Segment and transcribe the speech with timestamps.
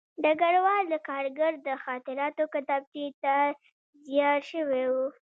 [0.23, 3.35] ډګروال د کارګر د خاطراتو کتابچې ته
[4.05, 4.95] ځیر شوی و